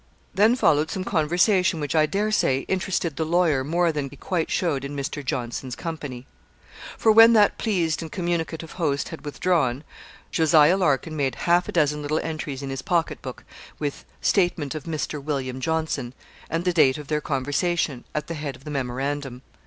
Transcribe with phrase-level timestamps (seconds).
[0.33, 4.49] Then followed some conversation which, I dare say, interested the lawyer more than be quite
[4.49, 5.23] showed in Mr.
[5.23, 6.25] Johnson's company.
[6.97, 9.83] For when that pleased and communicative host had withdrawn,
[10.31, 10.53] Jos.
[10.55, 13.43] Larkin made half a dozen little entries in his pocket book,
[13.77, 15.23] with 'Statement of Mr.
[15.23, 16.15] William Johnson,'
[16.49, 19.43] and the date of their conversation, at the head of the memorandum.